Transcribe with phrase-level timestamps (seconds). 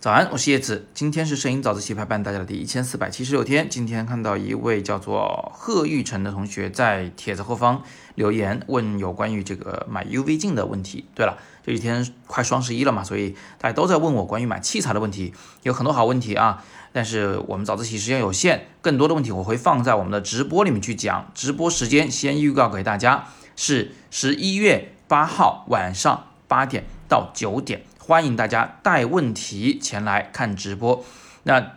[0.00, 0.88] 早安，我是叶子。
[0.92, 3.68] 今天是摄影早自习陪伴大家的第一千四百七十六天。
[3.68, 7.84] 今天看到一位叫做贺玉成的同学在帖子后方
[8.16, 11.04] 留言，问有关于这个买 UV 镜的问题。
[11.14, 15.32] 对了，这几天快双十一了嘛，所以大家都在问我关于买器材的问题，
[15.62, 16.64] 有很多好问题啊。
[16.92, 21.30] 但是我们早自习时间有限，更多的问题我会放在我们的直播里面去讲。
[21.34, 27.82] 直播时间先预告给大家，是十一月八号晚上八点到九点。
[27.98, 31.04] 欢迎大家带问题前来看直播。
[31.42, 31.72] 那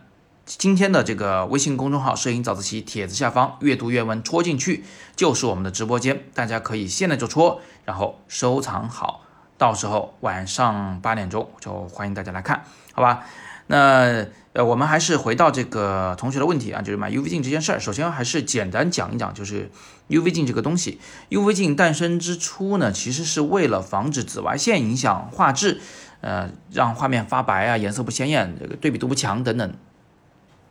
[0.45, 4.83] 今天的这个微信公众号“摄影早自习”帖子下方阅读原文戳进去
[5.15, 9.21] 就是我们的直播间，大家可以现在就戳，然后收藏好，
[9.57, 13.25] 到时候晚上八点钟就欢迎大家来看，好吧？
[13.67, 17.79] 那呃，我们还是回到这个同学的问题啊，就是买 UV 镜这件事儿。
[17.79, 19.71] 首先还是简单讲一讲，就是
[20.09, 20.99] UV 镜这个东西。
[21.29, 25.81] UV 镜诞生之初呢，其实是为了防止紫外线影响画质。
[26.21, 29.73] 呃，让画面发白啊，颜色不鲜艳，这个对比度不强等等，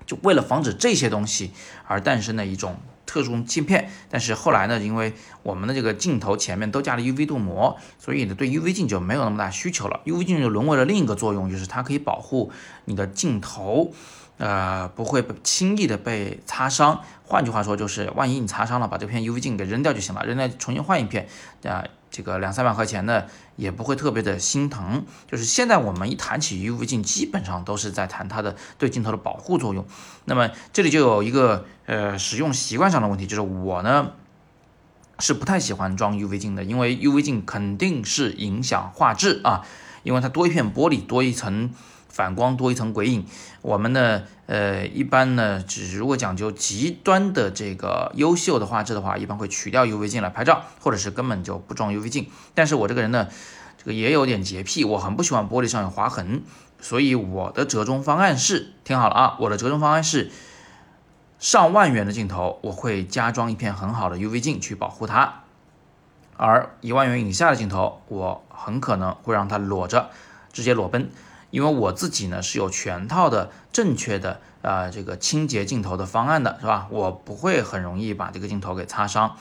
[0.07, 1.51] 就为了防止这些东西
[1.87, 2.77] 而诞生的一种
[3.13, 3.91] 特殊镜片。
[4.09, 10.01] 但是后来呢，因为我们的这个镜头前面都加了 UV 镀膜，所以呢，对 UV 镜就没有那么大需求了。
[10.07, 12.51] UV 镜就沦为了另一个作用，就是它可以保护
[12.87, 13.93] 你的镜头，
[14.39, 17.03] 呃，不会轻易的被擦伤。
[17.25, 21.29] 换句话说，就是万一你擦伤了，把这片 UV 镜给扔掉就行了，扔掉重新换一片
[21.65, 21.85] 啊。
[22.13, 23.25] 这个两三百块钱呢
[23.57, 29.87] 也不会特别的心疼，就是现在我们一谈起 UV 镜，基本上都是在谈它的对镜头的保护作用。
[30.27, 34.13] 那么这里就有一个呃使用习惯上的问题，就是我呢
[35.19, 39.67] 是不太喜欢装 UV 镜的，因为 UV 镜肯定是影响画质啊，
[40.03, 41.73] 因为它多一片玻璃，多一层。
[42.13, 43.25] 反光多一层鬼影，
[43.63, 52.29] 我们呢，呃，一般呢，只如果讲究极端的这个优秀的画质的话，一般会取掉 UV 镜来拍照，或者是根本就不装 UV 镜。
[52.55, 53.29] 但是我这个人呢，
[53.79, 56.43] 这个也有点洁癖，我很不喜欢玻璃上有划痕，
[56.81, 60.31] 所以我的折中方案是，听好了啊，我的折中方案是，
[61.39, 65.45] 上万元的镜头我会加装一片很好的 UV 镜去保护它，
[66.37, 70.11] 而一万元以下的镜头，我很可能会让它裸着，
[70.53, 71.11] 直接裸奔。
[71.53, 76.89] 因为我自己呢是有全套的正确的啊这个清洁镜头的方案的，是吧？
[76.91, 79.37] 我不会很容易把这个镜头给擦伤，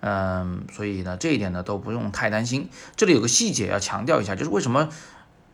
[0.00, 2.68] 嗯，所以呢这一点呢都不用太担心。
[2.94, 4.90] 这里有个细节要强调一下，就是为什么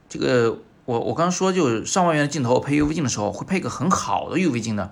[0.09, 4.91] 这个我我刚刚说就是上万元的镜头配 UV 镜的时候会配个很好的 UV 镜呢？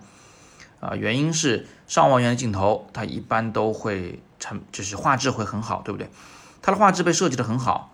[0.78, 6.08] 啊，原因是上万元的镜头它一般都会成就是画质会很好，对不对？
[6.62, 7.90] 它的画质被设计的很好。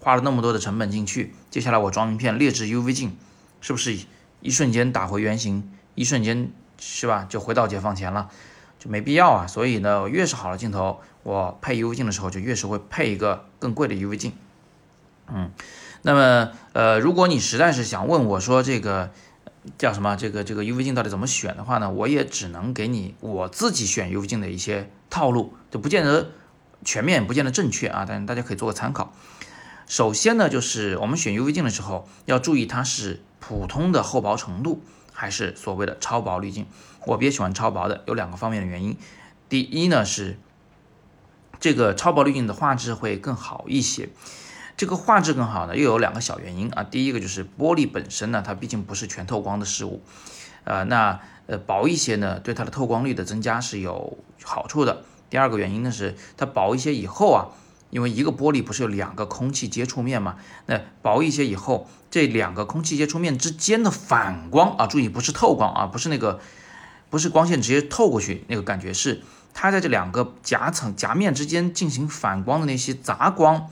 [0.00, 3.16] 花了那么多的成本进去，接下来我装一片劣质 UV 镜，
[3.60, 3.98] 是不是
[4.40, 5.70] 一瞬间打回原形？
[5.94, 7.26] 一瞬间是吧？
[7.28, 8.30] 就回到解放前了，
[8.78, 9.46] 就没必要啊。
[9.46, 14.32] 所以呢，越是好的镜头，我配 UV 镜的时候就越是会配一个更贵的 UV 镜。
[15.26, 15.50] 嗯，
[16.02, 19.10] 那么呃，如果你实在是想问我说这个
[19.76, 26.30] 叫什么这个这个 UV 镜到底怎么选的话呢，我也只能给你我自己选 UV 镜的一些套路，就不见得
[26.84, 29.12] 全面，不见得正确啊，但是大家可以做个参考。
[29.88, 34.82] 首先呢，就是我们选 UV 镜的时候要注意它是普通的厚薄程度，
[35.14, 36.66] 还是所谓的超薄滤镜。
[37.06, 38.98] 我比较喜欢超薄的，有两个方面的原因。
[39.48, 40.38] 第一呢是
[41.58, 44.10] 这个超薄滤镜的画质会更好一些。
[44.76, 46.84] 这个画质更好呢，又有两个小原因啊。
[46.84, 50.02] 第一个就是玻璃本身呢，它毕竟不是全透光的事物，
[50.64, 55.02] 呃，那呃薄一些呢，对它的透光率的增加是有好处的。
[55.30, 57.48] 第二个原因呢是它薄一些以后啊。
[57.90, 60.36] 因为一个玻璃不是有两个空气接触面嘛？
[60.66, 66.40] 那薄一些以后，这两个空气接触面之间的反光啊，注意不是透光啊，不是那个，
[67.10, 69.22] 不是光线直接透过去那个感觉，是
[69.54, 73.68] 它在这两个夹层夹面之间进行反光的那些杂光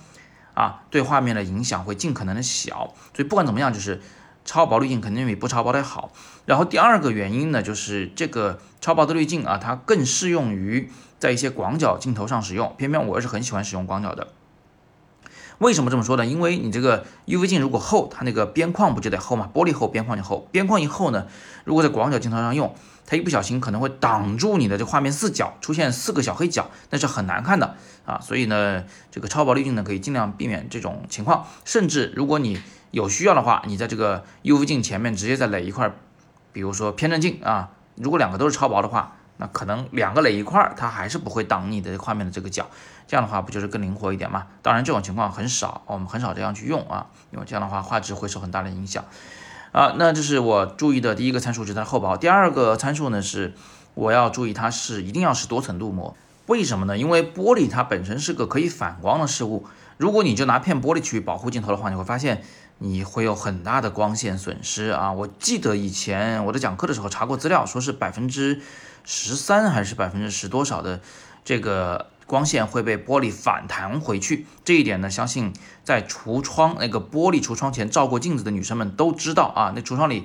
[0.55, 2.95] 啊，对画面的影响会尽可能的小。
[3.15, 4.01] 所以不管怎么样，就是
[4.47, 6.13] 超薄滤镜肯定比不超薄的好。
[6.47, 10.91] 然后第二个原因呢，就是这个超薄的滤镜啊，它更适用于。
[11.19, 14.29] 在一些广角镜头上使用，偏偏我是很喜欢使用广角的。
[15.57, 16.27] 为什么这么说呢？
[16.27, 19.49] 因为你这个 UV 镜如果厚，它那个边框不就得厚吗？
[19.55, 20.47] 玻璃厚，边框就厚。
[20.53, 21.27] 边框一厚呢，
[21.65, 22.75] 如果在广角镜头上用，
[23.07, 28.21] 它一不小心可能会挡住你的这画面四角，出现四个小黑角，那是很难看的啊。
[28.21, 31.47] 所以呢，这个超薄滤镜呢，可以尽量避免这种情况。
[31.65, 32.61] 甚至如果你
[32.91, 35.91] 有需要的话，你在这个 UV 镜前面直接再垒一块，
[36.53, 39.13] 比如说偏振镜啊，如果两个都是超薄的话。
[39.39, 42.67] 那可能两个垒一块，它还是不会挡你的画面的这个角，
[43.07, 44.47] 这样的话不就是更灵活一点吗？
[44.63, 49.05] 当然这种情况很少，我们很少这样去用啊，因为这样的话画质会受很大的影响
[49.77, 49.95] 啊。
[49.99, 52.17] 那这是我注意的第一个参数，就是它厚薄。
[52.17, 53.53] 第二个参数呢是
[53.93, 56.97] 我要注意它是一定要是多层镀膜，为什么呢？
[56.97, 59.67] 因为玻璃它本身是个可以反光的事物，
[59.99, 62.43] 如果你就拿片玻璃去保护镜头的话，你会发现
[62.79, 65.13] 你会有很大的光线损失啊。
[65.13, 68.61] 我记得以前我在讲课的时候查过资料，说是百分之
[69.05, 71.01] 十三还是百分之十多少的
[71.45, 74.47] 这个光线会被玻璃反弹回去。
[74.65, 75.53] 这一点呢，相信
[75.83, 79.73] 在橱窗那个玻璃橱窗前照过镜子的女生们都知道啊。
[79.75, 80.25] 那橱窗里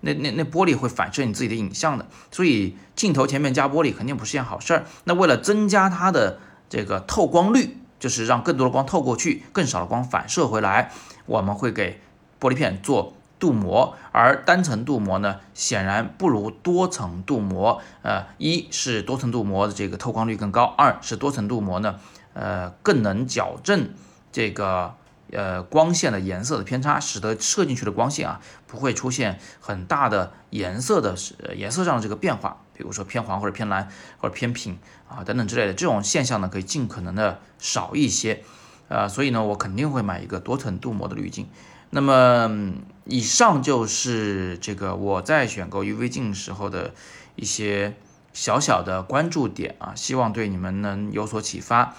[0.00, 4.84] 那那那玻璃会反射你自己的影像的，所以镜头前面加玻璃肯定不是件好事儿。
[5.04, 7.78] 那为了增加它的这个透光率。
[8.02, 10.90] 就是让更多的光透过去，更少的光反射回来。
[11.24, 12.00] 我们会给
[12.40, 17.82] 玻璃片做镀膜，而单层镀膜呢，显然不如多层镀膜。
[18.02, 21.98] 呃，一是多层镀膜的这个透光率更高，二是多层镀膜呢，
[22.34, 23.90] 呃，更能矫正
[24.30, 24.94] 这个
[25.32, 32.58] 呃光线的颜色的偏差，使得射进去的光线啊不会出现很大的颜色的呃颜色上的这个变化。
[32.74, 33.88] 比如说偏黄或者偏蓝
[34.18, 34.78] 或者偏品
[35.08, 38.44] 啊等等之类的这种现象呢，可以尽可能的少一些，
[38.86, 41.48] 呃，所以呢，我肯定会买一个多层镀膜的滤镜。
[41.94, 42.72] 那么
[43.04, 46.94] 以上就是这个我在选购 UV 镜时候的
[47.36, 47.94] 一些
[48.32, 51.94] 小小的关注点啊，希望对你们能有所启发。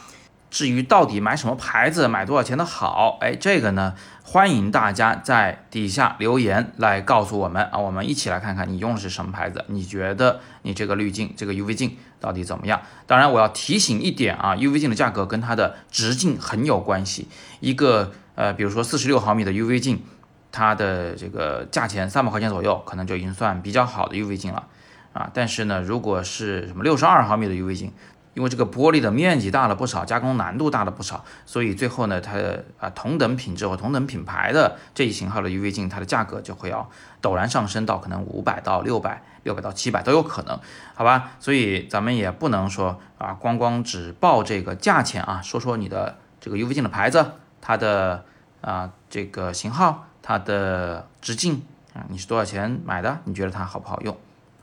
[0.49, 3.93] 至于到底买什么牌子、买多少钱的好，哎，这个呢，
[4.23, 12.81] 欢迎大家在底下留言来告诉我们啊，我们一起来看看你用的是什么牌子，你觉得你这个滤镜、这个 UV 镜到底怎么样？
[13.05, 17.27] 当然，我要提醒一点啊，UV 镜的价格跟它的直径很有关系。
[17.59, 20.03] 一个呃，比如说四十六毫米的 UV 镜，
[20.51, 24.67] 它的这个价钱三百块钱左右，可能就已经算比较好的 UV 镜了
[25.13, 25.29] 啊。
[25.33, 27.93] 但是呢，如果是什么六十二毫米的 UV 镜，
[28.33, 36.89] 因为这个玻璃的面积大了不少，加工难度大了不少，所以最后呢，它的啊同等品质或同等品牌的这一型号的 UV 镜，它的价格就会要
[37.21, 40.59] 陡然上升到可能五百到六百，六百到七百都有可能，
[40.95, 41.33] 好吧？
[41.39, 47.33] 所以咱们也不能说啊，光光只报这个价钱啊，说说你的这个 UV 镜的牌子，
[47.65, 48.25] 它的
[48.59, 51.63] 啊这个型号，它的直径
[51.93, 53.19] 啊，你是多少钱买的？
[53.23, 54.17] 你觉得它好不好用？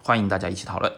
[0.04, 0.92] 欢迎大家一起讨论。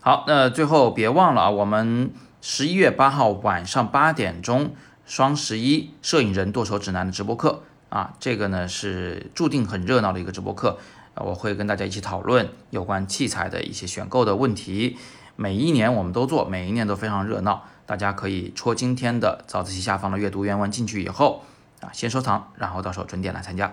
[0.00, 10.78] 好，那最后别忘了啊，我们十一月八号晚上八点钟，双十一摄影人剁手指南的直播课啊，这个呢是注定很热闹的一个直播课，
[11.16, 14.96] 我会跟大家一起讨论有关器材的一些选购的问题。
[15.40, 21.42] 每一年我们都做，每一年都非常热闹，大家可以戳今天的早自习下方的阅读原文进去以后
[21.80, 23.72] 啊，先收藏，然后到时候准点来参加。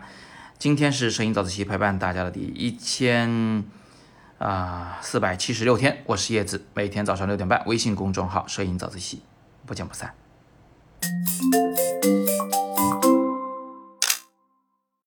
[0.58, 3.66] 今天是摄影早自习陪伴大家的第一千。
[4.38, 9.22] 啊，四百七十六天，我是叶子，每天早上六点半，微信公众号“摄影早自习”，
[9.68, 10.14] 不见不散。